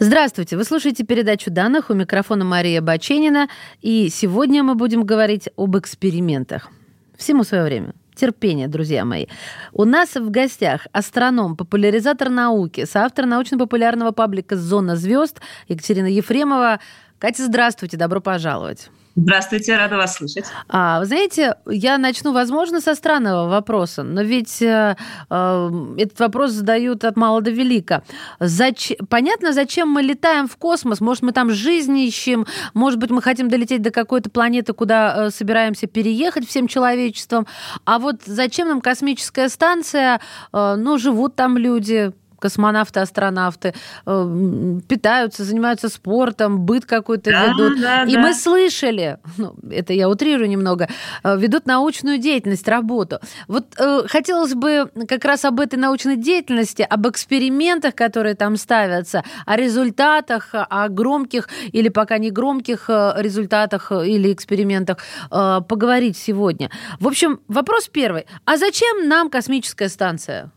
[0.00, 3.48] Здравствуйте, вы слушаете передачу данных у микрофона Мария Баченина,
[3.82, 6.70] и сегодня мы будем говорить об экспериментах.
[7.16, 7.94] Всему свое время.
[8.14, 9.26] Терпение, друзья мои.
[9.72, 16.78] У нас в гостях астроном, популяризатор науки, соавтор научно-популярного паблика «Зона звезд» Екатерина Ефремова.
[17.18, 18.90] Катя, здравствуйте, добро пожаловать.
[19.20, 20.44] Здравствуйте, рада вас слышать.
[20.68, 24.96] А, вы знаете, я начну, возможно, со странного вопроса, но ведь э,
[25.28, 28.04] э, этот вопрос задают от мала до велика.
[28.38, 28.92] Зач...
[29.08, 31.00] Понятно, зачем мы летаем в космос?
[31.00, 32.46] Может, мы там жизнь ищем?
[32.74, 37.48] Может быть, мы хотим долететь до какой-то планеты, куда э, собираемся переехать всем человечеством?
[37.84, 40.20] А вот зачем нам космическая станция?
[40.52, 43.74] Э, ну, живут там люди, космонавты, астронавты
[44.06, 47.80] э, питаются, занимаются спортом, быт какой-то да, ведут.
[47.80, 48.20] Да, и да.
[48.20, 50.88] мы слышали, ну, это я утрирую немного,
[51.22, 53.20] э, ведут научную деятельность, работу.
[53.46, 59.24] Вот э, хотелось бы как раз об этой научной деятельности, об экспериментах, которые там ставятся,
[59.46, 64.98] о результатах, о громких или пока не громких э, результатах или экспериментах
[65.30, 66.70] э, поговорить сегодня.
[67.00, 68.26] В общем, вопрос первый.
[68.44, 70.50] А зачем нам космическая станция?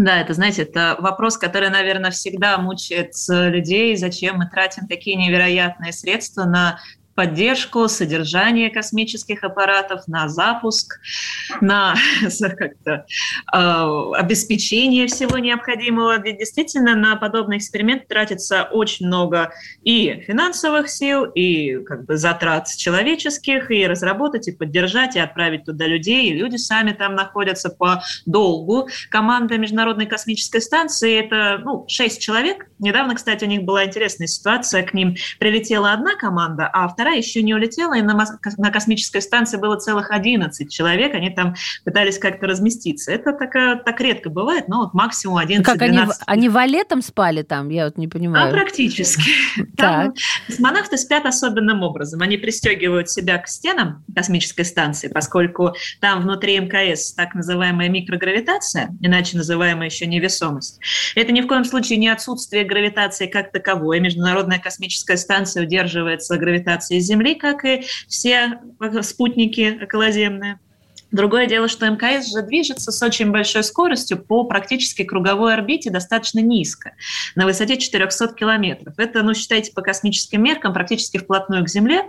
[0.00, 3.96] Да, это, знаете, это вопрос, который, наверное, всегда мучает людей.
[3.96, 6.78] Зачем мы тратим такие невероятные средства на
[7.18, 11.00] поддержку, содержание космических аппаратов, на запуск,
[11.60, 11.96] на
[12.56, 13.06] как-то,
[13.52, 16.16] э, обеспечение всего необходимого.
[16.20, 19.50] Ведь действительно на подобный эксперимент тратится очень много
[19.82, 25.88] и финансовых сил, и как бы, затрат человеческих, и разработать, и поддержать, и отправить туда
[25.88, 28.88] людей, и люди сами там находятся по долгу.
[29.10, 32.66] Команда Международной космической станции– это ну, 6 человек.
[32.78, 34.84] Недавно, кстати, у них была интересная ситуация.
[34.84, 38.14] К ним прилетела одна команда, а вторая вторая еще не улетела, и на,
[38.58, 41.54] на космической станции было целых 11 человек, они там
[41.84, 43.12] пытались как-то разместиться.
[43.12, 47.70] Это такая, так редко бывает, но вот максимум 11 Как они, они валетом спали там,
[47.70, 48.48] я вот не понимаю.
[48.48, 49.30] А практически.
[49.76, 50.14] Там
[50.46, 52.20] космонавты спят особенным образом.
[52.20, 59.36] Они пристегивают себя к стенам космической станции, поскольку там внутри МКС так называемая микрогравитация, иначе
[59.36, 60.80] называемая еще невесомость.
[61.14, 64.00] Это ни в коем случае не отсутствие гравитации как таковой.
[64.00, 68.60] Международная космическая станция удерживается гравитацией Земли, как и все
[69.02, 70.60] спутники околоземные.
[71.10, 76.40] Другое дело, что МКС же движется с очень большой скоростью по практически круговой орбите достаточно
[76.40, 76.92] низко,
[77.34, 78.94] на высоте 400 километров.
[78.98, 82.02] Это, ну, считайте, по космическим меркам практически вплотную к Земле,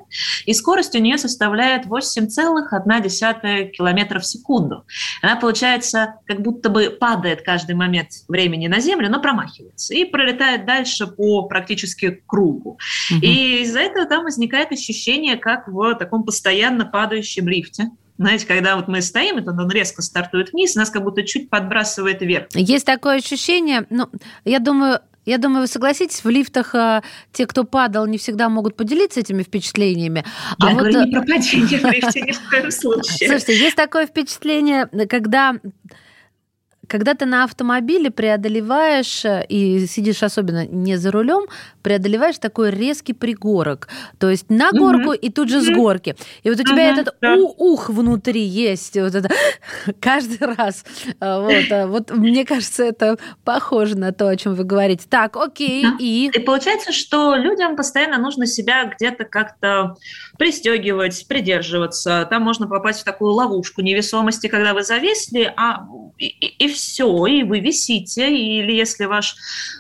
[0.46, 4.86] и скорость у нее составляет 8,1 километра в секунду.
[5.22, 10.66] Она, получается, как будто бы падает каждый момент времени на Землю, но промахивается, и пролетает
[10.66, 12.78] дальше по практически кругу.
[13.12, 13.20] Угу.
[13.22, 18.90] И из-за этого там возникает ощущение, как в таком постоянно падающем лифте, знаете, когда вот
[18.90, 22.48] мы стоим, и он резко стартует вниз, нас как будто чуть подбрасывает вверх.
[22.54, 24.10] Есть такое ощущение, ну,
[24.44, 28.76] я думаю, я думаю, вы согласитесь, в лифтах а, те, кто падал, не всегда могут
[28.76, 30.26] поделиться этими впечатлениями.
[30.60, 31.06] А я а говорю вот...
[31.06, 33.30] не про падение в лифте ни в коем случае.
[33.30, 35.56] Слушайте, есть такое впечатление, когда
[36.90, 41.46] когда ты на автомобиле преодолеваешь, э, и сидишь особенно не за рулем,
[41.84, 43.88] преодолеваешь такой резкий пригорок.
[44.18, 45.18] То есть на горку mm-hmm.
[45.18, 46.16] и тут же с горки.
[46.44, 47.02] И вот у тебя mm-hmm.
[47.02, 48.96] этот у- ух внутри есть.
[48.96, 49.30] Вот это
[50.02, 50.84] каждый раз.
[51.22, 55.06] Э, вот, э, вот мне кажется, это похоже на то, о чем вы говорите.
[55.08, 55.84] Так, окей.
[55.84, 55.96] Да.
[56.00, 56.32] И...
[56.34, 59.96] и получается, что людям постоянно нужно себя где-то как-то
[60.40, 62.26] пристегивать, придерживаться.
[62.30, 65.86] Там можно попасть в такую ловушку невесомости, когда вы зависли, а
[66.20, 69.36] и, и, и все, и вы висите, или если ваш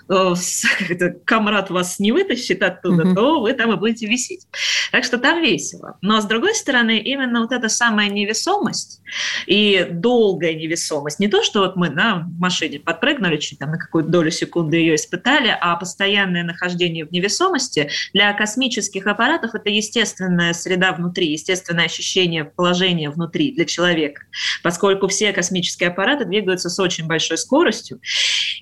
[0.09, 0.33] э,
[1.25, 3.15] комрад вас не вытащит оттуда, mm-hmm.
[3.15, 4.47] то вы там и будете висеть.
[4.91, 5.97] Так что там весело.
[6.01, 9.01] Но с другой стороны, именно вот эта самая невесомость
[9.45, 14.09] и долгая невесомость, не то, что вот мы на машине подпрыгнули, чуть там на какую-то
[14.09, 20.93] долю секунды ее испытали, а постоянное нахождение в невесомости для космических аппаратов это естественная среда
[20.93, 24.23] внутри, естественное ощущение положения внутри для человека,
[24.63, 27.99] поскольку все космические аппараты двигаются с очень большой скоростью.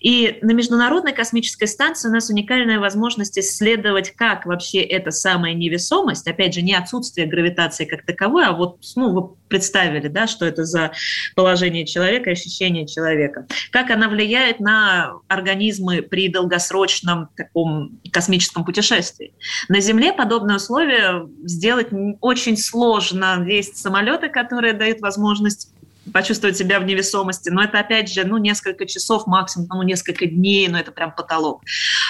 [0.02, 6.28] И на Международной космической станции у нас уникальная возможность исследовать, как вообще эта самая невесомость,
[6.28, 10.66] опять же, не отсутствие гравитации как таковой, а вот, ну, вы представили, да, что это
[10.66, 10.92] за
[11.36, 19.34] положение человека, ощущение человека, как она влияет на организмы при долгосрочном таком космическом путешествии.
[19.70, 21.88] На Земле подобные условия сделать
[22.22, 23.46] очень сложно.
[23.48, 25.72] Есть самолеты, которые дают возможность
[26.14, 27.50] почувствовать себя в невесомости.
[27.50, 31.62] Но это, опять же, ну, несколько часов максимум, ну, несколько дней, но это прям потолок.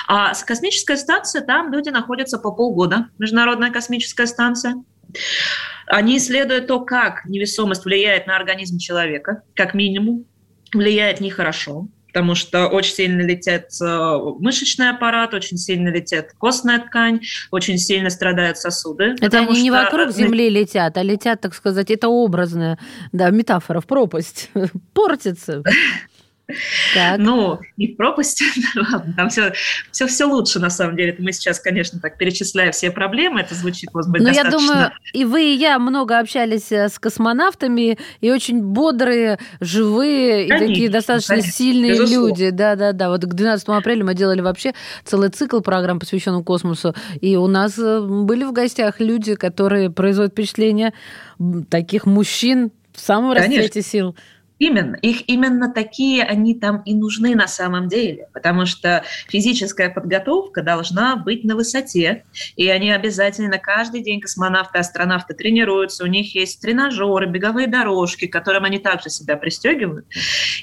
[0.07, 3.09] А космическая станция, там люди находятся по полгода.
[3.17, 4.83] Международная космическая станция.
[5.85, 10.25] Они исследуют то, как невесомость влияет на организм человека, как минимум,
[10.73, 17.21] влияет нехорошо потому что очень сильно летит э, мышечный аппарат, очень сильно летит костная ткань,
[17.51, 19.15] очень сильно страдают сосуды.
[19.21, 22.79] Это они не вокруг Земли летят, а летят, так сказать, это образная
[23.11, 24.49] да, метафора в пропасть.
[24.93, 25.61] Портится.
[26.93, 27.17] Так.
[27.19, 28.41] Ну, не в пропасть,
[29.17, 29.51] там все,
[29.91, 31.13] все, все лучше, на самом деле.
[31.19, 34.55] Мы сейчас, конечно, так перечисляем все проблемы, это звучит, может быть, Но достаточно...
[34.55, 40.47] я думаю, и вы, и я много общались э, с космонавтами, и очень бодрые, живые,
[40.47, 42.29] конечно, и такие достаточно конечно, сильные безусловно.
[42.29, 42.49] люди.
[42.51, 44.73] Да-да-да, вот к 12 апреля мы делали вообще
[45.03, 50.31] целый цикл программ, посвященный космосу, и у нас э, были в гостях люди, которые производят
[50.31, 50.93] впечатление
[51.69, 54.15] таких мужчин в самом расцвете сил.
[54.59, 54.95] Именно.
[54.95, 61.15] Их именно такие они там и нужны на самом деле, потому что физическая подготовка должна
[61.15, 62.23] быть на высоте,
[62.55, 68.33] и они обязательно каждый день космонавты, астронавты тренируются, у них есть тренажеры, беговые дорожки, к
[68.33, 70.07] которым они также себя пристегивают.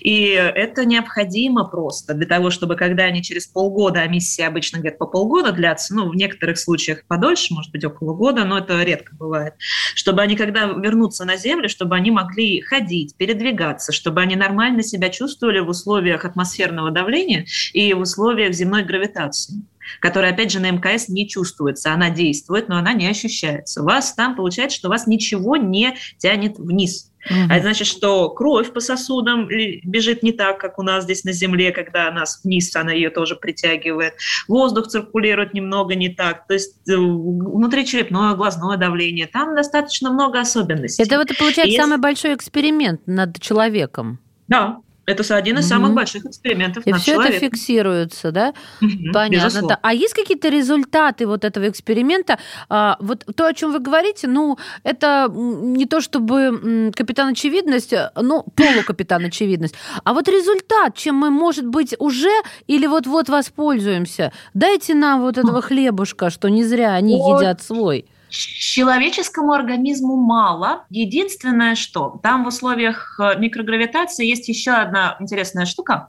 [0.00, 4.98] И это необходимо просто для того, чтобы когда они через полгода, а миссии обычно где-то
[4.98, 9.14] по полгода длятся, ну, в некоторых случаях подольше, может быть, около года, но это редко
[9.14, 9.54] бывает,
[9.94, 14.82] чтобы они, когда вернутся на Землю, чтобы они могли ходить, передвигаться, развиваться, чтобы они нормально
[14.82, 19.62] себя чувствовали в условиях атмосферного давления и в условиях земной гравитации
[20.00, 21.92] которая, опять же, на МКС не чувствуется.
[21.92, 23.82] Она действует, но она не ощущается.
[23.82, 27.12] У вас там получается, что вас ничего не тянет вниз.
[27.30, 27.38] Угу.
[27.48, 31.32] А это значит, что кровь по сосудам бежит не так, как у нас здесь на
[31.32, 34.14] Земле, когда нас вниз, она ее тоже притягивает.
[34.48, 36.46] Воздух циркулирует немного не так.
[36.46, 39.26] То есть э, внутричерепное, глазное давление.
[39.26, 41.02] Там достаточно много особенностей.
[41.02, 41.80] Это вот, получается, Если...
[41.80, 44.18] самый большой эксперимент над человеком.
[44.48, 47.36] Да, это один из самых больших экспериментов И над все человеком.
[47.36, 48.54] это фиксируется, да?
[48.80, 49.78] Угу, Понятно.
[49.82, 52.38] А есть какие-то результаты вот этого эксперимента?
[52.68, 58.44] А, вот то, о чем вы говорите, ну, это не то чтобы капитан очевидность, ну,
[58.54, 59.74] полукапитан очевидность,
[60.04, 62.32] а вот результат, чем мы, может быть, уже
[62.66, 64.32] или вот-вот воспользуемся.
[64.54, 67.40] Дайте нам вот этого хлебушка, что не зря они вот.
[67.40, 68.06] едят свой.
[68.34, 70.84] Человеческому организму мало.
[70.90, 76.08] Единственное, что там в условиях э, микрогравитации есть еще одна интересная штука.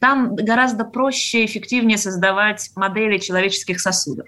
[0.00, 4.26] Там гораздо проще и эффективнее создавать модели человеческих сосудов.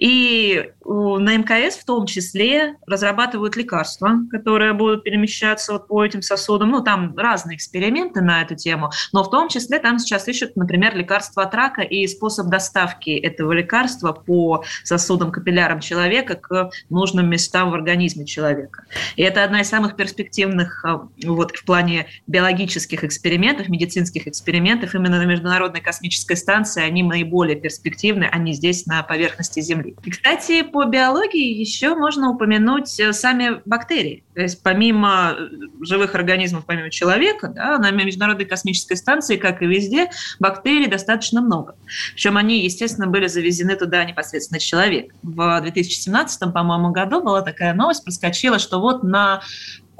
[0.00, 6.70] И на МКС в том числе разрабатывают лекарства, которые будут перемещаться вот по этим сосудам.
[6.70, 10.96] Ну, там разные эксперименты на эту тему, но в том числе там сейчас ищут, например,
[10.96, 17.70] лекарство от рака и способ доставки этого лекарства по сосудам, капиллярам человека к нужным местам
[17.70, 18.84] в организме человека.
[19.16, 25.18] И это одна из самых перспективных а, вот, в плане биологических экспериментов, медицинских экспериментов именно
[25.18, 26.82] на Международной космической станции.
[26.82, 29.89] Они наиболее перспективны, они здесь на поверхности Земли.
[30.04, 34.24] И, кстати, по биологии еще можно упомянуть э, сами бактерии.
[34.34, 35.48] То есть помимо э,
[35.82, 41.74] живых организмов, помимо человека, да, на Международной космической станции, как и везде, бактерий достаточно много.
[42.14, 45.14] Причем они, естественно, были завезены туда непосредственно человек.
[45.22, 49.42] В 2017, по-моему, году была такая новость, проскочила, что вот на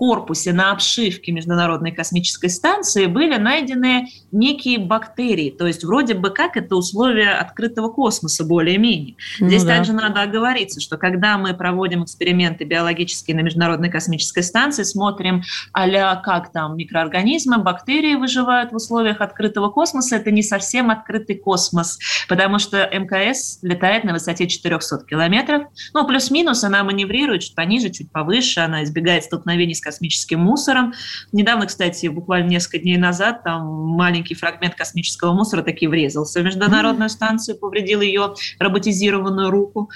[0.00, 5.50] корпусе, на обшивке Международной космической станции были найдены некие бактерии.
[5.50, 9.16] То есть вроде бы как это условия открытого космоса более-менее.
[9.40, 9.76] Ну, Здесь да.
[9.76, 15.42] также надо оговориться, что когда мы проводим эксперименты биологические на Международной космической станции, смотрим
[15.74, 21.98] а как там микроорганизмы, бактерии выживают в условиях открытого космоса, это не совсем открытый космос,
[22.26, 25.64] потому что МКС летает на высоте 400 километров.
[25.92, 30.94] Ну, плюс-минус она маневрирует чуть пониже, чуть повыше, она избегает столкновений с космическим мусором.
[31.32, 37.10] Недавно, кстати, буквально несколько дней назад, там маленький фрагмент космического мусора таки врезался в международную
[37.10, 39.90] станцию, повредил ее роботизированную руку.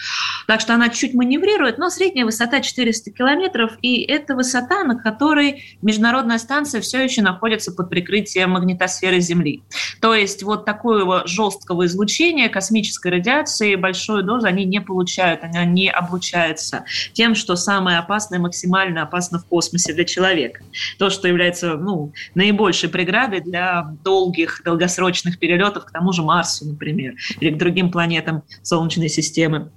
[0.48, 5.76] Так что она чуть маневрирует, но средняя высота 400 километров, и это высота, на которой
[5.80, 9.62] международная станция все еще находится под прикрытием магнитосферы Земли.
[10.00, 15.88] То есть вот такого жесткого излучения космической радиации большую дозу они не получают, она не
[15.88, 20.62] облучается тем, что самое опасное, максимально опасно в космосе космосе для человека.
[20.98, 27.14] То, что является ну, наибольшей преградой для долгих, долгосрочных перелетов к тому же Марсу, например,
[27.40, 29.70] или к другим планетам Солнечной системы.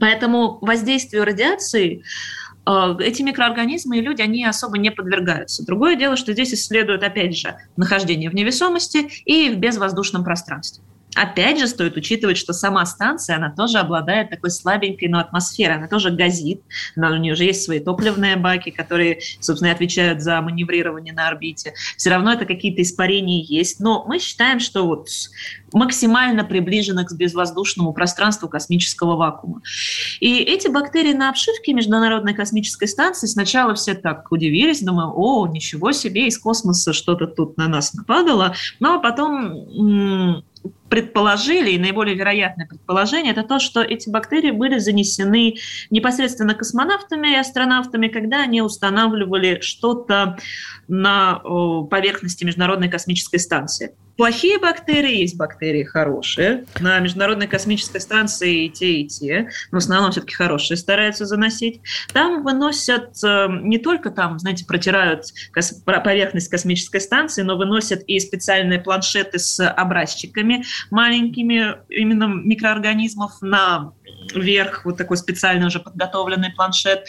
[0.00, 2.02] Поэтому воздействию радиации
[2.66, 5.64] э, эти микроорганизмы и люди, они особо не подвергаются.
[5.64, 10.82] Другое дело, что здесь исследуют, опять же, нахождение в невесомости и в безвоздушном пространстве.
[11.14, 15.76] Опять же, стоит учитывать, что сама станция, она тоже обладает такой слабенькой, но атмосферой.
[15.76, 16.62] Она тоже газит,
[16.96, 21.74] но у нее уже есть свои топливные баки, которые, собственно, отвечают за маневрирование на орбите.
[21.96, 23.78] Все равно это какие-то испарения есть.
[23.80, 25.08] Но мы считаем, что вот
[25.72, 29.62] максимально приближена к безвоздушному пространству космического вакуума.
[30.20, 35.92] И эти бактерии на обшивке Международной космической станции сначала все так удивились, думаю, о, ничего
[35.92, 40.44] себе, из космоса что-то тут на нас нападало, но потом
[40.92, 45.54] предположили, и наиболее вероятное предположение, это то, что эти бактерии были занесены
[45.88, 50.36] непосредственно космонавтами и астронавтами, когда они устанавливали что-то
[50.88, 51.40] на
[51.90, 56.64] поверхности Международной космической станции плохие бактерии, есть бактерии хорошие.
[56.80, 59.50] На Международной космической станции и те, и те.
[59.70, 61.80] Но в основном все-таки хорошие стараются заносить.
[62.12, 65.24] Там выносят э, не только там, знаете, протирают
[65.84, 73.92] поверхность космической станции, но выносят и специальные планшеты с образчиками маленькими именно микроорганизмов на
[74.34, 77.04] вверх, вот такой специально уже подготовленный планшет.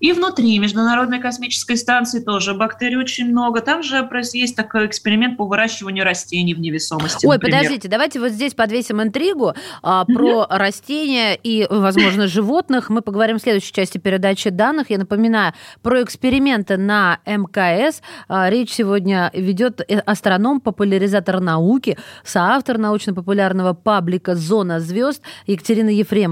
[0.00, 3.60] И внутри Международной космической станции тоже бактерий очень много.
[3.60, 7.24] Там же есть такой эксперимент по выращиванию растений в невесомости.
[7.26, 7.58] Ой, например.
[7.60, 10.56] подождите, давайте вот здесь подвесим интригу а, про mm-hmm.
[10.56, 12.90] растения и, возможно, животных.
[12.90, 14.90] Мы поговорим в следующей части передачи данных.
[14.90, 23.72] Я напоминаю, про эксперименты на МКС а, речь сегодня ведет астроном, популяризатор науки, соавтор научно-популярного
[23.72, 26.31] паблика «Зона звезд» Екатерина Ефремова.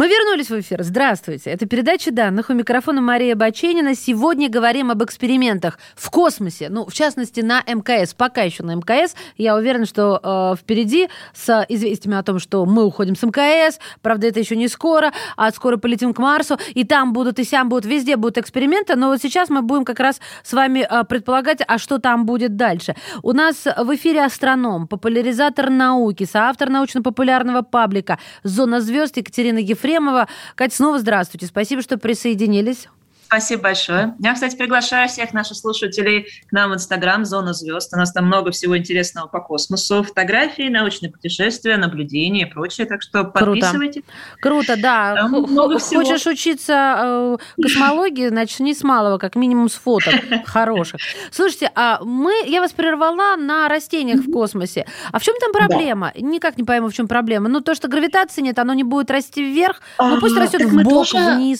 [0.00, 0.82] Мы вернулись в эфир.
[0.82, 1.50] Здравствуйте.
[1.50, 2.48] Это передача данных.
[2.48, 3.94] У микрофона Мария Баченина.
[3.94, 6.68] Сегодня говорим об экспериментах в космосе.
[6.70, 8.14] Ну, в частности, на МКС.
[8.14, 9.14] Пока еще на МКС.
[9.36, 13.78] Я уверена, что э, впереди с известиями о том, что мы уходим с МКС.
[14.00, 15.12] Правда, это еще не скоро.
[15.36, 16.56] А скоро полетим к Марсу.
[16.72, 17.84] И там будут, и сям будут.
[17.84, 18.96] Везде будут эксперименты.
[18.96, 22.56] Но вот сейчас мы будем как раз с вами э, предполагать, а что там будет
[22.56, 22.96] дальше.
[23.22, 30.28] У нас в эфире астроном, популяризатор науки, соавтор научно-популярного паблика «Зона звезд» Екатерина Ефремова Ефремова.
[30.54, 31.46] Катя, снова здравствуйте.
[31.46, 32.88] Спасибо, что присоединились.
[33.30, 34.16] Спасибо большое.
[34.18, 37.94] Я, кстати, приглашаю всех наших слушателей к нам в Инстаграм «Зона звезд».
[37.94, 40.02] У нас там много всего интересного по космосу.
[40.02, 42.88] Фотографии, научные путешествия, наблюдения и прочее.
[42.88, 44.02] Так что подписывайтесь.
[44.40, 45.14] Круто, Круто да.
[45.14, 46.02] Там много всего.
[46.02, 50.12] Хочешь учиться э, космологии, начни с малого, как минимум с фоток
[50.46, 51.00] хороших.
[51.30, 54.88] Слушайте, а мы, я вас прервала на растениях в космосе.
[55.12, 56.10] А в чем там проблема?
[56.16, 56.20] Да.
[56.20, 57.48] Никак не пойму, в чем проблема.
[57.48, 61.08] Ну, то, что гравитации нет, оно не будет расти вверх, ну пусть растет в бок,
[61.08, 61.56] тоже...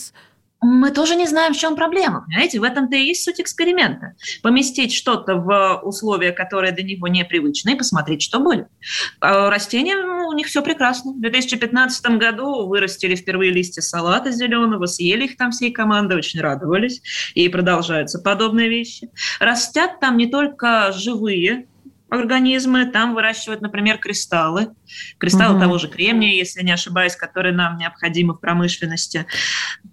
[0.62, 2.22] мы тоже не знаем, в чем проблема.
[2.26, 4.14] Понимаете, в этом-то и есть суть эксперимента.
[4.42, 8.68] Поместить что-то в условия, которые для него непривычны, и посмотреть, что будет.
[9.20, 11.12] А растения, ну, у них все прекрасно.
[11.12, 17.00] В 2015 году вырастили впервые листья салата зеленого, съели их там всей командой, очень радовались.
[17.34, 19.08] И продолжаются подобные вещи.
[19.38, 21.68] Растят там не только живые
[22.10, 24.68] организмы, там выращивают, например, кристаллы,
[25.18, 25.62] кристаллы угу.
[25.62, 29.26] того же кремния, если не ошибаюсь, которые нам необходимы в промышленности.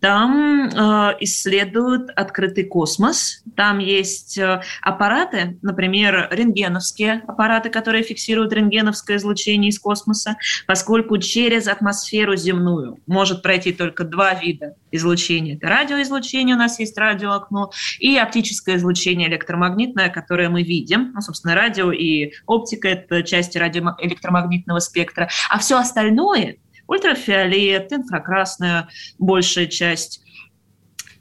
[0.01, 9.17] Там э, исследуют открытый космос, там есть э, аппараты, например, рентгеновские аппараты, которые фиксируют рентгеновское
[9.17, 15.55] излучение из космоса, поскольку через атмосферу земную может пройти только два вида излучения.
[15.55, 21.11] Это радиоизлучение, у нас есть радиоокно, и оптическое излучение электромагнитное, которое мы видим.
[21.13, 25.29] Ну, собственно, радио и оптика– это части радиоэлектромагнитного спектра.
[25.49, 28.87] А все остальное– ультрафиолет, инфракрасная
[29.19, 30.21] большая часть,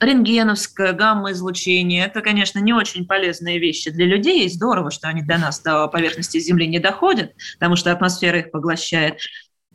[0.01, 2.07] рентгеновское гамма-излучение.
[2.07, 4.45] Это, конечно, не очень полезные вещи для людей.
[4.45, 8.51] И здорово, что они до нас, до поверхности Земли не доходят, потому что атмосфера их
[8.51, 9.19] поглощает.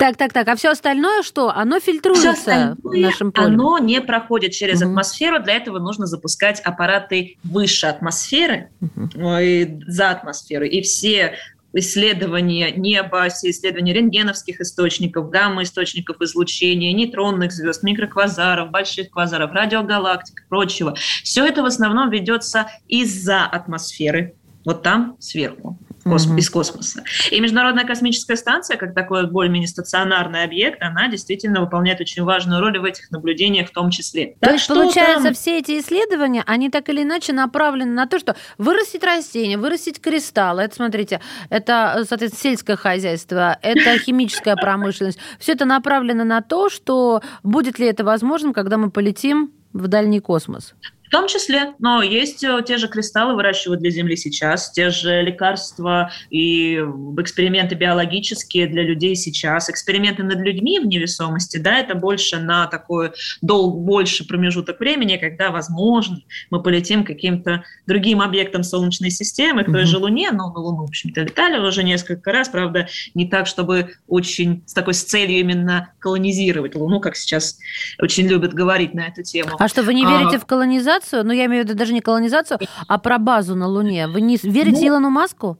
[0.01, 0.47] Так, так, так.
[0.47, 1.51] А все остальное что?
[1.51, 3.45] Оно фильтруется Все в нашем поле?
[3.45, 4.89] Оно не проходит через Мгм.
[4.89, 5.43] атмосферу.
[5.43, 9.11] Для этого нужно запускать аппараты выше атмосферы, Мгм.
[9.23, 10.65] ой, за атмосферу.
[10.65, 11.35] И все
[11.73, 20.49] исследования неба, все исследования рентгеновских источников, гамма-источников излучения, нейтронных звезд, микроквазаров, больших квазаров, радиогалактик и
[20.49, 20.95] прочего.
[21.23, 24.33] Все это в основном ведется из-за атмосферы,
[24.65, 26.37] вот там сверху кос- Мгм.
[26.37, 27.03] из космоса.
[27.31, 32.77] И Международная космическая станция, как такой более-менее стационарный объект, она действительно выполняет очень важную роль
[32.79, 34.27] в этих наблюдениях в том числе.
[34.27, 38.07] То Так есть, что получается, там- все эти исследования, они так или иначе направлены на
[38.07, 40.63] то, что вырастить растение, вырастить кристаллы.
[40.63, 45.19] Это, смотрите, это, соответственно, сельское хозяйство, это химическая промышленность.
[45.39, 50.19] Все это направлено на то, что будет ли это возможным, когда мы полетим в дальний
[50.19, 50.73] космос.
[51.11, 55.21] В том числе, но есть э, те же кристаллы выращивают для Земли сейчас, те же
[55.21, 56.75] лекарства и
[57.19, 63.11] эксперименты биологические для людей сейчас, эксперименты над людьми в невесомости, да, это больше на такой
[63.41, 69.65] дол больше промежуток времени, когда, возможно, мы полетим к каким-то другим объектам Солнечной системы, к
[69.65, 69.87] той Мгм.
[69.87, 73.95] же Луне, но на Луну, в общем-то, летали уже несколько раз, правда, не так, чтобы
[74.07, 77.57] очень с такой с целью именно колонизировать Луну, как сейчас
[77.99, 79.57] очень любят говорить на эту тему.
[79.59, 81.00] А что, вы не А- верите в колонизацию?
[81.11, 84.07] Ну, я имею в виду даже не колонизацию, а про базу на Луне.
[84.07, 85.57] Вы не верите Ну, Илону Маску?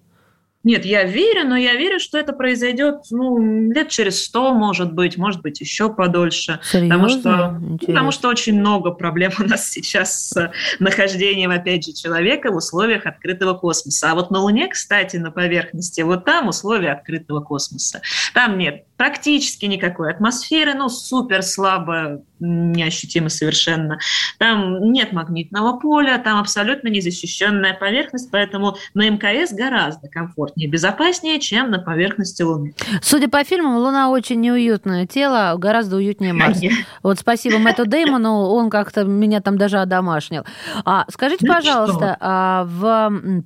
[0.64, 5.18] Нет, я верю, но я верю, что это произойдет ну, лет через сто, может быть,
[5.18, 6.60] может быть, еще подольше.
[6.72, 12.52] Потому что, потому что очень много проблем у нас сейчас с нахождением, опять же, человека
[12.52, 14.12] в условиях открытого космоса.
[14.12, 18.02] А вот на Луне, кстати, на поверхности, вот там условия открытого космоса.
[18.36, 23.98] Там нет практически никакой атмосферы, ну, супер слабо, неощутимо совершенно.
[24.38, 31.72] Там нет магнитного поля, там абсолютно незащищенная поверхность, поэтому на МКС гораздо комфортнее, безопаснее, чем
[31.72, 32.76] на поверхности Луны.
[33.02, 36.68] Судя по фильмам, Луна очень неуютное тело, гораздо уютнее Марса.
[37.02, 40.44] Вот спасибо Мэтту Деймону, он как-то меня там даже одомашнил.
[40.86, 43.44] А, скажите, Ну, пожалуйста, а в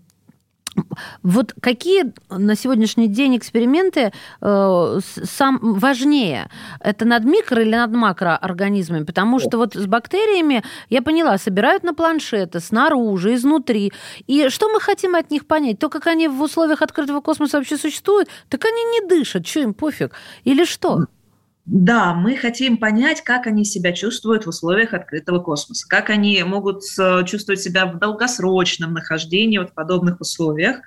[1.24, 6.50] вот какие на сегодняшний день эксперименты э, сам важнее?
[6.79, 9.03] Это над микро или над макроорганизмами?
[9.03, 13.94] Потому что вот с бактериями, я поняла, собирают на планшеты снаружи, изнутри.
[14.27, 15.79] И что мы хотим от них понять?
[15.79, 19.74] То, как они в условиях открытого космоса вообще существуют, так они не дышат, что им
[19.74, 20.14] пофиг?
[20.44, 21.05] Или что?
[21.66, 26.84] Да, мы хотим понять, как они себя чувствуют в условиях открытого космоса, как они могут
[27.00, 30.82] э, чувствовать себя в долгосрочном нахождении вот в подобных условиях.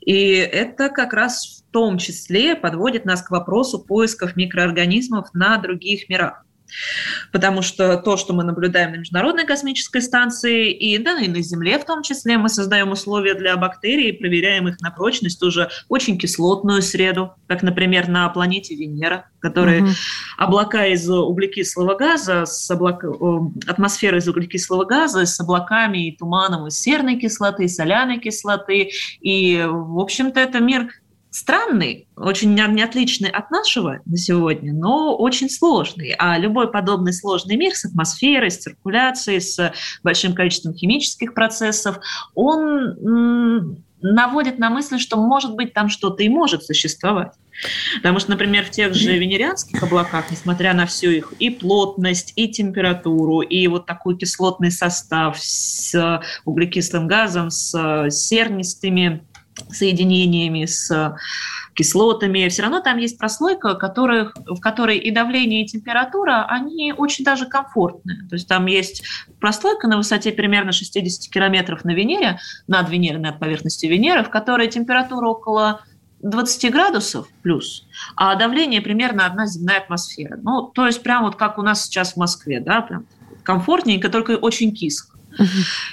[0.00, 6.08] И это как раз в том числе подводит нас к вопросу поисков микроорганизмов на других
[6.08, 6.46] мирах.
[7.30, 11.78] Потому что то, что мы наблюдаем на Международной космической станции и, да, и на Земле
[11.78, 16.82] в том числе, мы создаем условия для бактерий, проверяем их на прочность, уже очень кислотную
[16.82, 19.92] среду, как, например, на планете Венера, которая Мгм.
[20.38, 23.04] облака из углекислого газа, с облак...
[23.04, 28.90] о, атмосфера из углекислого газа с облаками и туманом из серной кислоты, соляной кислоты.
[29.20, 30.88] И, в общем-то, это мир
[31.32, 36.14] странный, очень не отличный от нашего на сегодня, но очень сложный.
[36.18, 39.72] А любой подобный сложный мир с атмосферой, с циркуляцией, с
[40.04, 41.98] большим количеством химических процессов,
[42.34, 47.32] он наводит на мысль, что, может быть, там что-то и может существовать.
[47.96, 52.48] Потому что, например, в тех же венерианских облаках, несмотря на всю их и плотность, и
[52.48, 59.24] температуру, и вот такой кислотный состав с углекислым газом, с сернистыми
[59.70, 61.16] соединениями, с
[61.74, 67.24] кислотами, все равно там есть прослойка, которых, в которой и давление, и температура, они очень
[67.24, 68.28] даже комфортные.
[68.28, 69.02] То есть там есть
[69.40, 74.68] прослойка на высоте примерно 60 километров на Венере, над Венерой, над поверхностью Венеры, в которой
[74.68, 75.80] температура около
[76.22, 80.38] 20 градусов плюс, а давление примерно одна земная атмосфера.
[80.42, 83.06] Ну, то есть прям вот как у нас сейчас в Москве, да, прям
[83.42, 85.11] комфортненько, только очень кисло.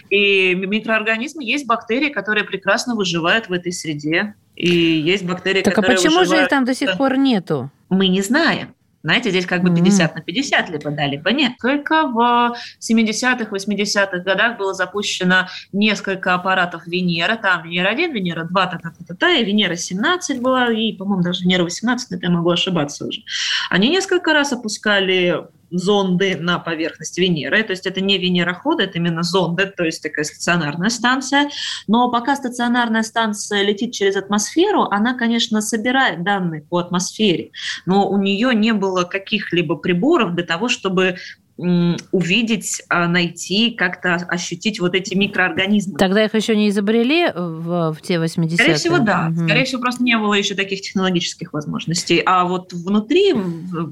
[0.10, 4.36] И микроорганизмы есть бактерии, которые прекрасно выживают в этой среде.
[4.56, 6.49] И есть бактерии, Так а которые почему же их выживают...
[6.49, 7.69] там до сих пор нету?
[7.89, 8.75] Мы не знаем.
[9.02, 9.78] Знаете, здесь как бы Мгм.
[9.78, 11.54] 50 на 50 либо да, либо нет.
[11.62, 17.38] Только в 70-х, 80-х годах было запущено несколько аппаратов Венера.
[17.38, 23.06] Там Венера-1, Венера-2, та-та-та-та, и Венера-17 была, и, по-моему, даже Венера-18, это я могу ошибаться
[23.06, 23.21] уже.
[23.69, 29.23] Они несколько раз опускали зонды на поверхность Венеры, то есть это не венероходы, это именно
[29.23, 31.49] зонды, то есть такая стационарная станция.
[31.88, 37.51] Но пока стационарная станция летит через атмосферу, она, конечно, собирает данные по атмосфере,
[37.86, 41.17] но у нее не было каких-либо приборов для того, чтобы
[41.60, 45.98] увидеть, а, найти, как-то ощутить вот эти микроорганизмы.
[45.98, 48.56] Тогда их еще не изобрели в, в те 80-е?
[48.56, 49.28] Скорее всего, да.
[49.30, 49.45] Угу.
[49.45, 52.22] Скорее всего, просто не было еще таких технологических возможностей.
[52.26, 53.36] А вот внутри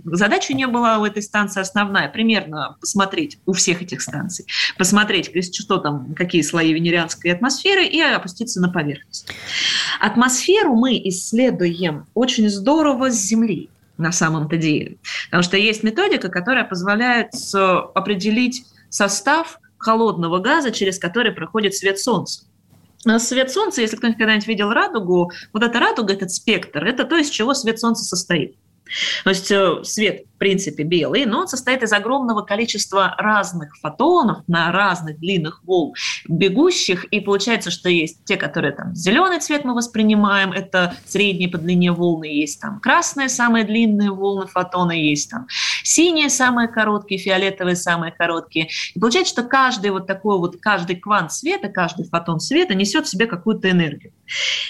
[0.05, 2.07] задача не была у этой станции основная.
[2.07, 4.45] Примерно посмотреть у всех этих станций.
[4.77, 9.29] Посмотреть, что там, какие слои венерианской атмосферы и опуститься на поверхность.
[9.99, 14.97] Атмосферу мы исследуем очень здорово с Земли на самом-то деле.
[15.25, 22.45] Потому что есть методика, которая позволяет определить состав холодного газа, через который проходит свет Солнца.
[23.19, 27.29] Свет Солнца, если кто-нибудь когда-нибудь видел радугу, вот эта радуга, этот спектр, это то, из
[27.29, 28.55] чего свет Солнца состоит.
[29.23, 34.43] То есть э, свет в принципе, белый, но он состоит из огромного количества разных фотонов
[34.45, 35.95] на разных длинных волн
[36.27, 41.57] бегущих, и получается, что есть те, которые там зеленый цвет мы воспринимаем, это средние по
[41.57, 45.47] длине волны, есть там красные самые длинные волны фотона, есть там
[45.87, 48.69] синие самые короткие, фиолетовые самые короткие.
[48.93, 53.09] И получается, что каждый вот такой вот, каждый квант света, каждый фотон света несет в
[53.09, 54.11] себе какую-то энергию.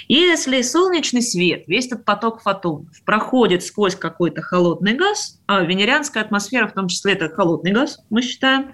[0.08, 6.24] И если солнечный свет, весь этот поток фотонов проходит сквозь какой-то холодный газ, а венерианская
[6.24, 8.72] атмосфера, в том числе это холодный газ, мы считаем,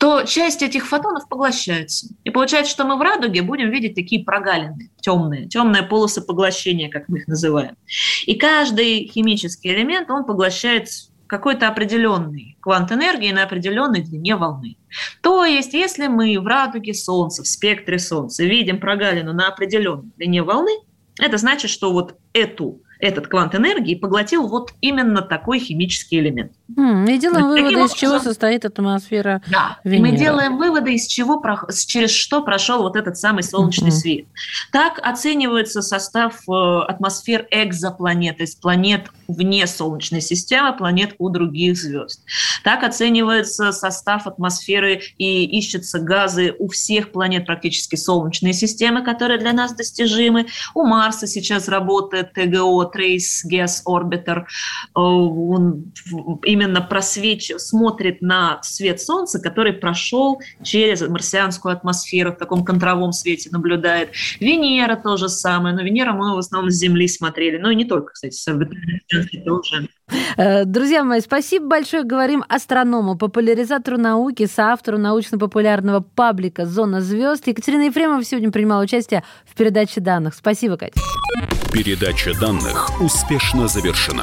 [0.00, 2.06] то часть этих фотонов поглощается.
[2.24, 7.10] И получается, что мы в радуге будем видеть такие прогалины, темные, темные полосы поглощения, как
[7.10, 7.76] мы их называем.
[8.24, 10.88] И каждый химический элемент, он поглощает
[11.26, 14.78] какой-то определенный квант энергии на определенной длине волны.
[15.20, 20.42] То есть, если мы в радуге Солнца, в спектре Солнца видим прогалину на определенной длине
[20.42, 20.72] волны,
[21.18, 26.52] это значит, что вот эту этот квант энергии поглотил вот именно такой химический элемент.
[26.76, 30.10] Mm, и делаем выводы, образом, из чего состоит атмосфера Да, Венеры.
[30.10, 31.42] мы делаем выводы, из чего,
[31.86, 33.92] через что прошел вот этот самый солнечный mm-hmm.
[33.92, 34.26] свет.
[34.70, 41.76] Так оценивается состав э, атмосфер экзопланет, то есть планет вне Солнечной системы, планет у других
[41.76, 42.22] звезд.
[42.64, 49.52] Так оценивается состав атмосферы и ищутся газы у всех планет практически Солнечной системы, которые для
[49.52, 50.46] нас достижимы.
[50.74, 54.44] У Марса сейчас работает ТГО, Trace Gas Orbiter,
[54.94, 55.84] он
[56.60, 57.52] именно просвеч...
[57.56, 64.10] смотрит на свет Солнца, который прошел через марсианскую атмосферу, в таком контровом свете наблюдает.
[64.40, 68.12] Венера тоже самое, но Венера мы в основном с Земли смотрели, ну и не только,
[68.12, 68.44] кстати, с
[69.44, 69.88] тоже.
[70.36, 72.02] Э, друзья мои, спасибо большое.
[72.02, 77.46] Говорим астроному, популяризатору науки, соавтору научно-популярного паблика «Зона звезд».
[77.46, 80.34] Екатерина Ефремова сегодня принимала участие в передаче данных.
[80.34, 81.00] Спасибо, Катя.
[81.72, 84.22] Передача данных успешно завершена.